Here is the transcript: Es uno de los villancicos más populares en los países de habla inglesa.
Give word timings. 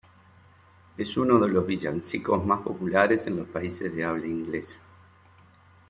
Es 0.97 1.15
uno 1.15 1.37
de 1.39 1.47
los 1.49 1.63
villancicos 1.67 2.43
más 2.43 2.61
populares 2.61 3.27
en 3.27 3.35
los 3.37 3.47
países 3.47 3.95
de 3.95 4.03
habla 4.03 4.25
inglesa. 4.25 4.79